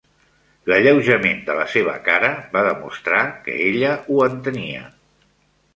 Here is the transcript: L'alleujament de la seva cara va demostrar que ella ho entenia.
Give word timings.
L'alleujament 0.71 1.43
de 1.49 1.57
la 1.59 1.67
seva 1.75 1.93
cara 2.09 2.33
va 2.57 2.65
demostrar 2.69 3.21
que 3.45 3.61
ella 3.69 3.95
ho 4.17 4.21
entenia. 4.31 4.87